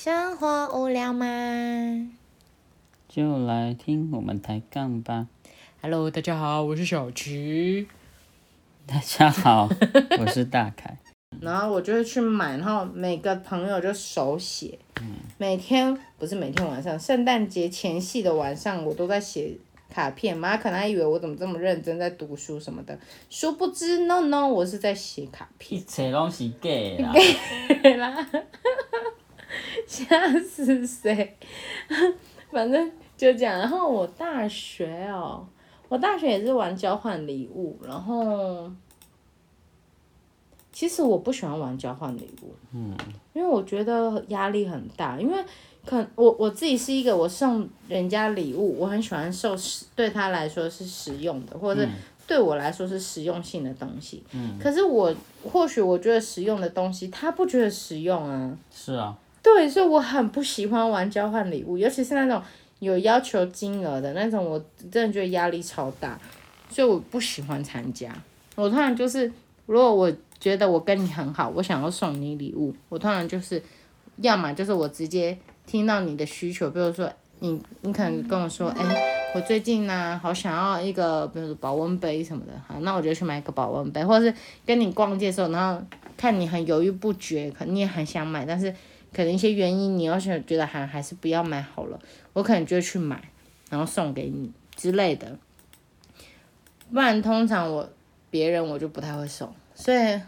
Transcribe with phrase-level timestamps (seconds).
[0.00, 1.26] 生活无聊吗
[3.08, 5.26] 就来听我们抬杠吧。
[5.82, 7.88] ？Hello，大家好，我是小齐。
[8.86, 9.68] 大家好，
[10.20, 10.96] 我是大凯。
[11.40, 14.78] 然后我就会去买，然后每个朋友就手写，
[15.36, 19.50] 每天不是每天晚上，圣诞节前夕的晚上，我都在写
[19.92, 20.38] 卡片。
[20.38, 22.96] 妈可能还以为我怎么这么认真在读书什么的，
[23.28, 25.80] 殊不知，no no，我是在写卡片。
[25.80, 27.12] 一切拢是假的啦。
[27.82, 28.14] 对啦，
[30.06, 31.34] 吓死谁？
[32.52, 33.58] 反正就这样。
[33.58, 35.46] 然后我大学哦，
[35.88, 38.70] 我大学也是玩交换礼物，然后
[40.70, 42.94] 其实我不喜欢玩交换礼物，嗯，
[43.32, 45.42] 因为我觉得压力很大，因为
[45.86, 51.88] 可我我自己是一个我送人家礼物，我很喜欢受实对他来说是实用的，或者是
[52.26, 55.14] 对我来说是实用性的东西，嗯，可是我
[55.50, 59.16] 或许我觉得实用的东西，他不觉得实用啊，是啊，
[59.54, 62.40] 对，所以我很不喜欢玩交换礼物，尤其是那种
[62.78, 66.18] 有要求金额的那种，我真的觉得压力超大，
[66.70, 68.12] 所以我不喜欢参加。
[68.54, 69.32] 我通常就是，
[69.66, 73.60] 如果我觉得我跟你很好，我想要送你礼物，我通常就是，
[74.18, 78.84] 要么就是我直接听到你的需求，比如说你你可能跟我说，哎、
[79.34, 85.82] 我最近呢好想要一个，比如说保温杯什么的，好，那我就去买一个保温杯，或者是跟你逛街的时候，然后
[86.16, 88.74] 看你很犹豫不决，可你也很想买，但是
[89.12, 91.98] 可能一些原因，你要是觉得还还是不要买好了，
[92.32, 93.22] 我可能就会去买，
[93.70, 95.36] 然后送给你之类的。
[96.92, 97.88] 不然通常我
[98.30, 100.20] 别人我就不太会送，所以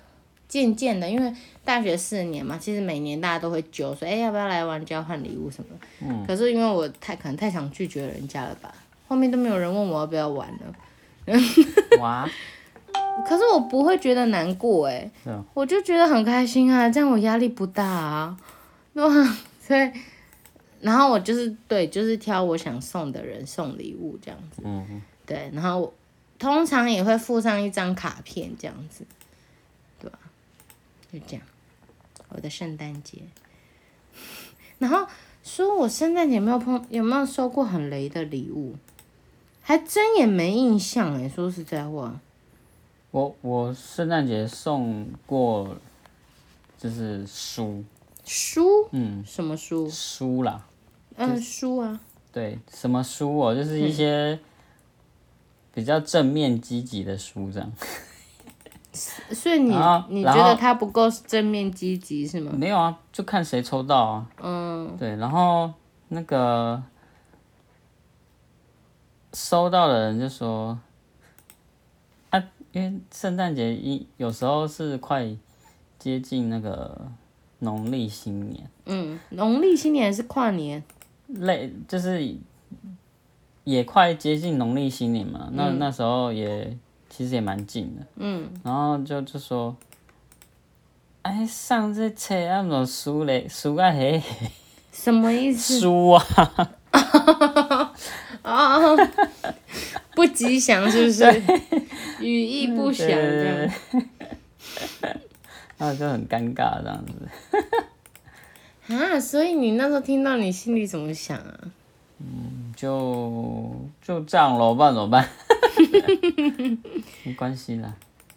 [0.48, 1.32] 渐渐的，因为
[1.64, 5.86] 大学四年嘛，其实每年大家都会揪说，哎、要不要来玩交换礼物什么的。
[6.06, 6.24] 嗯。
[6.26, 8.74] 可是因为我太可能太想拒绝人家了吧，
[9.08, 11.36] 后面都没有人问我要不要玩了。
[12.00, 12.28] 哇，
[13.26, 15.10] 可是我不会觉得难过哎、
[15.54, 18.36] 我就觉得很开心啊，这样我压力不大啊，
[18.94, 19.36] 对吧？
[19.60, 19.92] 所以，
[20.80, 25.94] 然后我就是对，就是挑我想送的人送礼物这样子，嗯，对，然后我
[26.38, 29.04] 通常也会附上一张卡片这样子，
[30.00, 30.18] 对吧？
[31.12, 31.42] 就这样，
[32.30, 33.18] 我的圣诞节，
[34.78, 35.06] 然后
[35.42, 38.74] 说我圣诞节没有碰有没有收过很雷的礼物，
[39.60, 42.18] 还真也没印象哎，说实在话。
[43.10, 45.76] 我我圣诞节送过，
[46.78, 47.84] 就是书，
[48.24, 48.88] 书？
[48.92, 49.88] 嗯，什么书？
[49.90, 50.66] 书啦，
[51.16, 52.00] 嗯，书啊。
[52.32, 54.38] 对，什么书哦，就是一些
[55.74, 57.72] 比较正面积极的书这样。
[58.92, 59.72] 所以你
[60.08, 62.52] 你觉得他不够正面积极是吗？
[62.54, 64.26] 没有啊，就看谁抽到啊。
[64.42, 65.72] 嗯，对，然后
[66.08, 66.82] 那个
[69.32, 70.76] 收到的人就说，
[72.30, 72.42] 啊，
[72.72, 75.36] 因为圣诞节一有时候是快
[75.98, 77.12] 接近那个
[77.60, 80.82] 农历新年，嗯，农历新年是跨年？
[81.28, 82.34] 类就是
[83.64, 86.76] 也快接近农历新年嘛，那那时候也
[87.08, 89.76] 其实也蛮近的，嗯，然后就就说，
[91.22, 94.20] 哎，上这车啊，么书嘞，书啊嘿，
[94.92, 95.78] 什么意思？
[95.80, 96.24] 书啊。
[98.42, 98.78] 啊，
[100.16, 101.42] 不吉祥是不是？
[102.20, 103.72] 语意不详这样。
[105.78, 107.12] 然后 就很尴尬这样子。
[108.90, 111.58] 啊，所以你那时候听到，你心里怎么想啊？
[112.18, 115.28] 嗯就就这样咯，不然怎么办？
[117.24, 117.94] 没关系啦，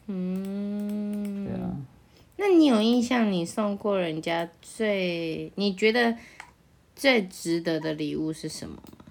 [0.07, 1.69] 嗯，对啊，
[2.37, 6.15] 那你有印象你送过人家最你觉得
[6.95, 9.05] 最值得的礼物是什么吗？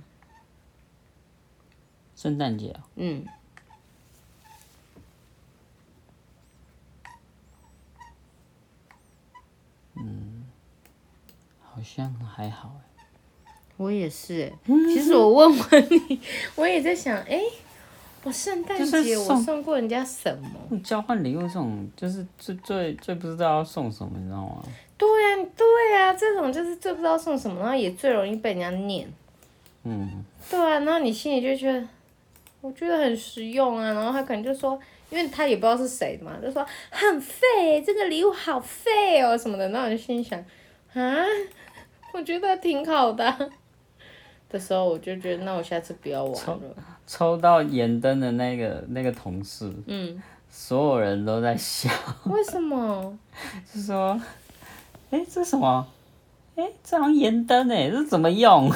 [2.16, 3.24] 圣诞节啊，嗯，
[11.82, 13.04] 像还好哎。
[13.76, 14.52] 我也是欸。
[14.66, 16.20] 其实我问问你，
[16.56, 17.40] 我也在想，哎、
[18.22, 20.30] 我圣诞节我送送过人家什
[20.70, 20.78] 么？
[20.80, 24.62] 交换礼物这种，就是最最最不知道要送什么，你知道吗？
[24.96, 29.10] 对呀、对呀、这种就是最不知道送什么，然后也最容易被人家念。
[29.84, 31.84] 嗯，对啊，然后你心里就觉得，
[32.60, 34.78] 我觉得很实用啊，然后他可能就说，
[35.10, 40.38] 因为他也不知道是谁的嘛，就说很废，这个礼物好废哦什么的，那我就心里想，
[40.92, 41.24] 啊，
[42.12, 43.38] 我觉得挺好的啊、
[44.50, 46.60] 的时候，我就觉得那我下次不要玩了。
[47.06, 51.90] 抽到盐灯的那个那个同事，嗯，所有人都在笑，
[52.26, 53.18] 为什么？
[53.74, 54.20] 就说，
[55.10, 55.86] 哎、这什么？
[56.54, 58.70] 哎、这好像盐灯哎，这怎么用？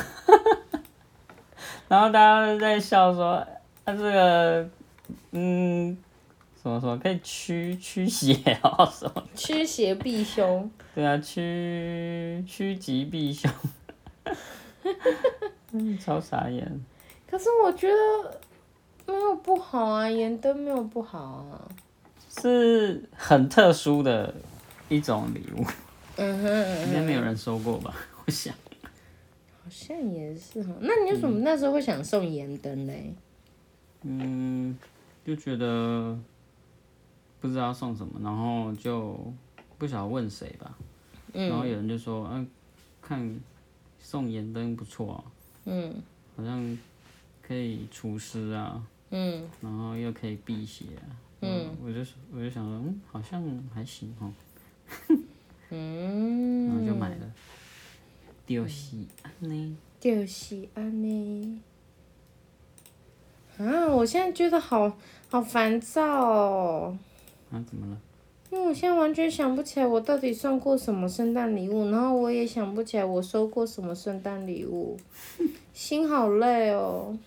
[1.88, 3.34] 然后大家都在笑说，
[3.84, 4.68] 啊这个，
[5.32, 5.96] 嗯，
[6.66, 9.22] 什什么什么可以驱 驱邪哦什么？
[9.36, 10.68] 驱邪避凶。
[10.94, 13.48] 对啊，驱趋吉避凶。
[15.72, 16.80] 嗯，超傻眼。
[17.30, 18.40] 可是我觉得
[19.06, 21.68] 没有不好啊，盐灯没有不好啊。
[22.40, 24.34] 是很特殊的
[24.88, 25.64] 一种礼物，
[26.16, 27.94] 嗯哼嗯应该没有人收过吧？
[28.26, 28.52] 我想。
[28.52, 30.72] 好像也是哈。
[30.80, 33.14] 那你为什么那时候会想送盐灯嘞？
[34.02, 34.76] 嗯，
[35.24, 36.16] 就觉得
[37.40, 39.18] 不知道送什么，然后就
[39.78, 40.76] 不晓得问谁吧。
[41.32, 42.46] 然后有人就说，嗯、
[43.02, 43.38] 看
[44.00, 45.24] 送盐灯不错啊，
[45.66, 45.94] 嗯
[46.36, 46.78] 好像
[47.42, 51.04] 可以除湿啊，嗯然后又可以辟邪啊。
[51.42, 52.00] 嗯，我就
[52.32, 53.42] 我就想说，嗯，好像
[53.74, 54.32] 还行哦，
[55.70, 56.66] 嗯。
[56.68, 57.30] 然后就买了。
[58.46, 61.60] 就是安尼，就是安尼。
[63.58, 64.96] 啊，我现在觉得好
[65.28, 66.98] 好烦躁哦，
[67.56, 68.00] 啊，怎么了？
[68.50, 74.96] 因为我现在完全想不起来我到底送过什么圣诞礼物，然后我也想不起来我收过什么圣诞礼物，
[75.74, 77.18] 心好累哦。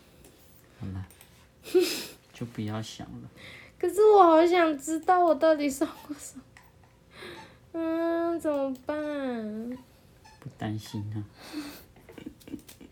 [0.79, 1.05] 好了，
[2.33, 3.29] 就不要想了。
[3.77, 6.43] 可是我好想知道我到底送过什么，
[7.73, 9.77] 嗯，怎么办？
[10.39, 11.17] 不担心啊。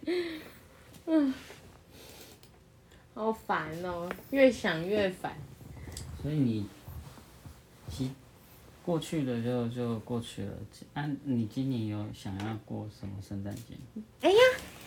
[1.05, 1.33] 嗯
[3.13, 5.33] 好烦哦，越想越烦。
[6.21, 6.67] 所以你，
[7.97, 8.11] 其
[8.85, 10.51] 过去的就就过去了。
[10.93, 13.61] 按、你今年有想要过什么圣诞节
[14.21, 14.37] 哎呀？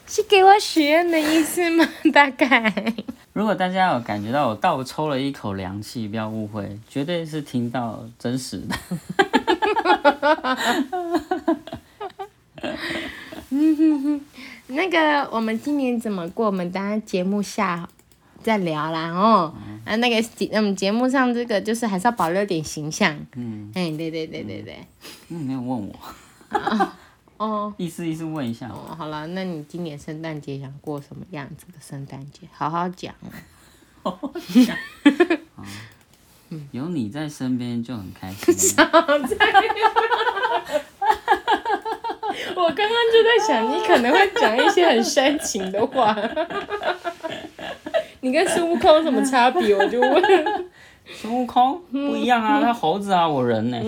[0.07, 1.87] 是给我许愿的意思吗？
[2.13, 2.95] 大概。
[3.33, 8.77] 如果大家有感觉到我倒抽了一口凉气，不要误会，绝对是听到真实的。
[14.67, 16.47] 那个，我们今年怎么过？
[16.47, 17.89] 我们等下节目下
[18.43, 19.55] 再聊啦哦。
[19.91, 23.19] 啊，那个节，我们节目上这个就是还是要保留点形象。
[23.35, 24.79] 嗯，哎，对对对对对。
[25.31, 26.93] 嗯，没有问我，
[27.39, 28.69] 哦意思意思问一下。
[28.69, 32.47] 哦，好了，那你今年圣诞节想过什么样子的圣诞节？
[32.53, 33.13] 好好讲
[34.05, 34.17] 哦。
[36.71, 38.77] 有你在身边就很开心。
[42.55, 46.17] 我刚刚就在想，你可能会讲一些很煽情的话。
[48.21, 49.75] 你跟孙悟空有什么差别？
[49.75, 50.23] 我就问。
[51.13, 53.83] 孙悟空不一样啊，他猴子啊，我人呢、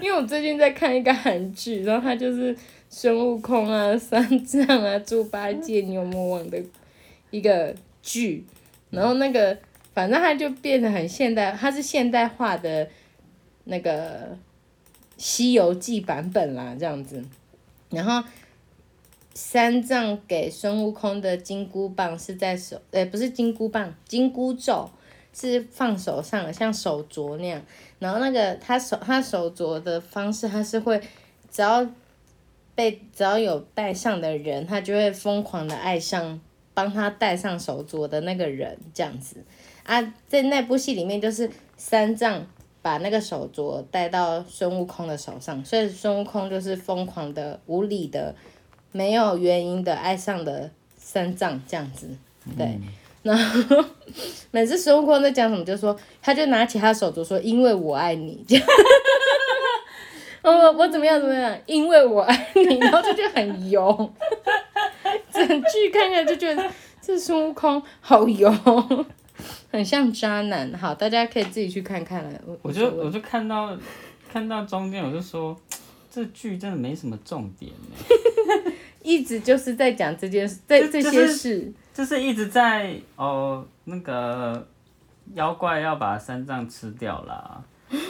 [0.00, 2.56] 因为我最近在看一个韩剧，然后他就是
[2.88, 6.58] 孙悟空啊、 三藏啊、猪八戒、牛魔王的
[7.30, 8.44] 一个剧，
[8.88, 9.58] 然后那个
[9.92, 12.88] 反正他就变得很现代，他是现代化的
[13.64, 14.20] 那个
[15.18, 17.22] 《西游记》版本啦，这样子，
[17.90, 18.26] 然后。
[19.42, 24.90] 三藏给孙悟空的金箍棒是在手，呃，不是金箍棒，金箍咒
[25.32, 27.62] 是放手上的，像手镯那样。
[27.98, 31.00] 然后那个他手他手镯的方式，他是会
[31.50, 31.88] 只要
[32.74, 36.38] 被只要有戴上的人，他就会疯狂的爱上
[36.74, 39.42] 帮他戴上手镯的那个人，这样子
[39.84, 42.46] 啊，在那部戏里面就是三藏
[42.82, 48.34] 把那个手镯戴到孙悟空的手上，所以孙悟空就是疯狂的、无理的、
[48.92, 52.08] 没有原因的爱上的三藏这样子，
[52.56, 52.78] 对。
[53.22, 53.84] 然后
[54.50, 58.66] 每次孙悟空在讲什么，就说他就拿起他手镯说：“因为我爱你。”这样，
[60.42, 61.58] 我我怎么样怎么样？
[61.66, 64.14] 因为我爱你，然后他就觉得很油。
[65.30, 66.70] 整剧看起来就觉得
[67.02, 68.50] 这孙悟空好油，
[69.70, 70.72] 很像渣男。
[70.72, 72.40] 好，大家可以自己去看看了。
[72.46, 73.76] 我我就我就看到
[74.32, 75.54] 看到中间，我就说
[76.10, 77.96] 这剧真的没什么重点呢，
[79.02, 81.72] 一直就是在讲这件事，这这些事。
[81.92, 84.66] 就是一直在哦那个
[85.34, 87.62] 妖怪要把三藏吃掉了，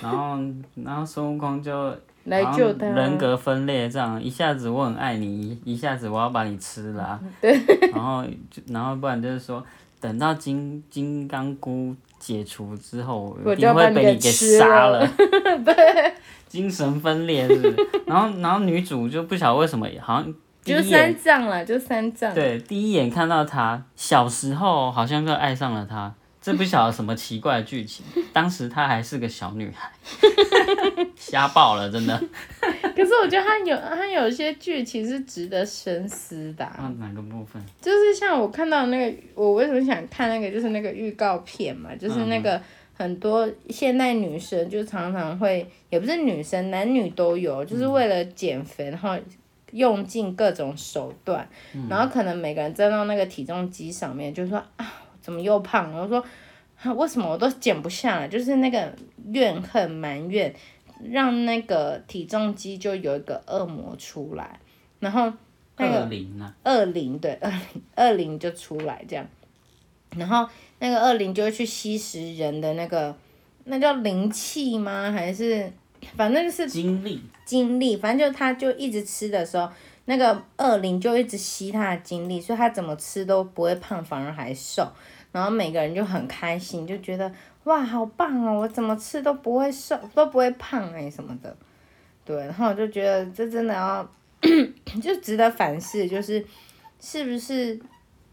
[0.03, 0.39] 然后
[0.85, 1.95] 然后孙悟空就
[2.25, 7.59] 来好像救他人格分裂这样，一下子我很爱你，一下子我要把你吃了对，
[7.93, 9.65] 然后就然后不然就是说
[10.01, 15.09] 等到金金刚箍解除之后，我一定会被你给杀了，
[15.65, 16.15] 对，
[16.47, 17.77] 精神分裂是不是？
[18.07, 22.35] 然后然后女主就不晓得为什么好像第就三藏了，就三藏。
[22.35, 28.05] 对，第一眼看到他，小时候好像就爱上了他，这不晓得什么奇怪的剧情。
[28.33, 29.91] 当时她还是个小女孩，
[31.17, 32.23] 瞎爆了，真的。
[32.95, 36.65] 可是我觉得他有他有一些剧情是值得深思的
[36.99, 37.61] 哪个部分？
[37.81, 42.61] 就是像我看到那个，我为什么想看那个，就是那个预告片嘛，就是那个
[42.93, 49.17] 很多现代女生就常常会，也不是女生，男女都有，就是为了减肥，然后
[49.73, 51.49] 用尽各种手段，
[51.89, 56.03] 然后可能每个人站到那个体重机上面，就说啊，怎么又胖了？
[56.03, 58.29] 我说为什么我都减不下来？
[58.29, 58.93] 就是那个
[59.27, 60.55] 怨恨埋怨，
[61.05, 64.59] 让那个体重机就有一个恶魔出来，
[64.99, 65.33] 然后
[65.77, 69.27] 那个恶灵啊，恶灵对恶灵 恶灵就出来这样，
[70.17, 70.49] 然后
[70.79, 73.15] 那个恶灵就会去吸食人的那个
[73.65, 75.13] 那叫灵气吗？
[75.13, 75.71] 还是
[76.17, 79.69] 反正就是精力，精力，反正就他就一直吃的时候，
[80.07, 84.87] 那个恶灵就一直吸他的精力，所以他怎么吃都不会胖，反而还瘦。
[85.33, 87.33] 然后每个人就很开心，就觉得
[87.65, 91.57] 哇好棒哦，我怎么吃都不会瘦，都不会胖哎、什么的。
[92.25, 94.11] 对，然后我就觉得这真的要
[95.01, 96.45] 就值得反思，就是
[96.99, 97.79] 是不是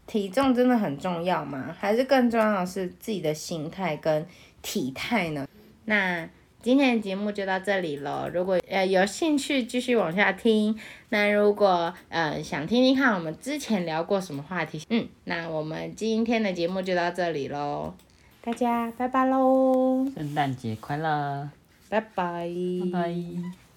[0.06, 1.74] 体重真的很重要吗？
[1.78, 4.26] 还是更重要的是自己的心态跟
[4.60, 5.46] 体态呢？
[5.84, 6.28] 那
[6.60, 8.28] 今天的节目就到这里了。
[8.28, 10.78] 如果呃有兴趣继续往下听，
[11.10, 17.94] 那如果呃想听听看我们之前聊过什么话题，嗯，那我们今天的节目就到这里喽，
[18.42, 21.48] 大家拜拜喽，圣诞节快乐，
[21.88, 22.48] 拜拜，
[22.82, 23.67] 拜拜。